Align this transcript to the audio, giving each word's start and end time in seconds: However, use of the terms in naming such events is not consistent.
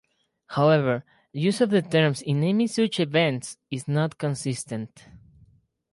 However, 0.47 1.05
use 1.31 1.61
of 1.61 1.69
the 1.69 1.83
terms 1.83 2.23
in 2.23 2.39
naming 2.39 2.67
such 2.67 2.99
events 2.99 3.57
is 3.69 3.87
not 3.87 4.17
consistent. 4.17 5.05